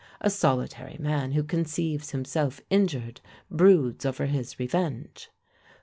[0.19, 5.29] A solitary man who conceives himself injured broods over his revenge.